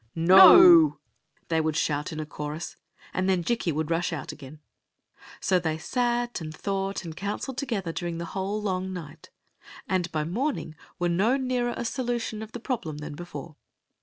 *'^Nor 0.17 0.97
they 1.49 1.61
would 1.61 1.75
shout 1.75 2.11
in 2.11 2.19
a 2.19 2.25
chorus; 2.25 2.75
and 3.13 3.29
then 3.29 3.43
Jikki 3.43 3.71
would 3.71 3.91
rush 3.91 4.11
out 4.11 4.31
again. 4.31 4.59
So 5.39 5.59
they 5.59 5.77
sat 5.77 6.41
and 6.41 6.51
thought 6.51 7.05
and 7.05 7.15
counseled 7.15 7.59
together 7.59 7.91
during 7.91 8.17
the 8.17 8.25
whole 8.33 8.59
long 8.59 8.93
night, 8.93 9.29
and 9.87 10.11
by 10.11 10.23
morning 10.23 10.69
they 10.69 10.71
Queen 10.71 10.71
Zixi 10.71 10.71
of 10.71 10.71
Ix; 10.71 10.81
or, 10.81 10.97
the 10.97 11.13
were 11.13 11.29
no 11.29 11.37
nearer 11.37 11.73
a 11.77 11.85
solution 11.85 12.41
of 12.41 12.51
the 12.53 12.59
problem 12.59 12.97
than 12.97 13.13
before. 13.13 13.57